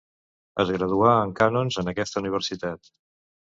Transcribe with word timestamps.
Es 0.63 0.71
graduà 0.75 1.11
en 1.27 1.35
cànons 1.41 1.79
en 1.85 1.95
aquesta 1.95 2.23
universitat. 2.25 2.95